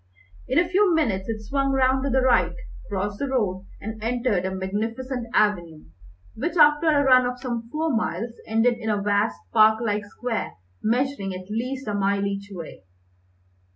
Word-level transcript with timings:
In 0.47 0.57
a 0.57 0.67
few 0.67 0.95
minutes 0.95 1.29
it 1.29 1.43
swung 1.43 1.73
round 1.73 2.03
to 2.03 2.09
the 2.09 2.21
right, 2.23 2.55
crossed 2.89 3.19
the 3.19 3.27
road, 3.27 3.67
and 3.79 4.03
entered 4.03 4.45
a 4.45 4.49
magnificent 4.55 5.27
avenue, 5.31 5.83
which, 6.33 6.57
after 6.57 6.87
a 6.87 7.03
run 7.03 7.27
of 7.27 7.39
some 7.39 7.69
four 7.69 7.95
miles, 7.95 8.33
ended 8.47 8.79
in 8.79 8.89
a 8.89 8.99
vast, 8.99 9.39
park 9.53 9.79
like 9.79 10.03
square, 10.05 10.53
measuring 10.81 11.35
at 11.35 11.51
least 11.51 11.87
a 11.87 11.93
mile 11.93 12.25
each 12.25 12.49
way. 12.51 12.83